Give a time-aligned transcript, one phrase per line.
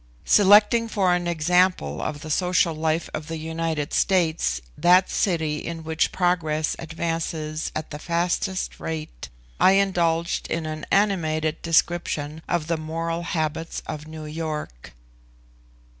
[0.25, 5.83] Selecting for an example of the social life of the United States that city in
[5.83, 9.29] which progress advances at the fastest rate,
[9.59, 14.95] I indulged in an animated description of the moral habits of New York.